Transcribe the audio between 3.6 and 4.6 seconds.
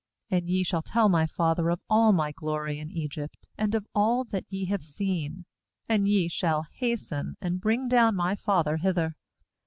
of all that